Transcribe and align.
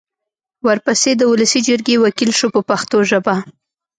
ورپسې 0.67 1.11
د 1.17 1.21
ولسي 1.31 1.59
جرګې 1.67 1.95
وکیل 2.03 2.31
شو 2.39 2.47
په 2.55 2.61
پښتو 2.69 2.97
ژبه. 3.09 3.35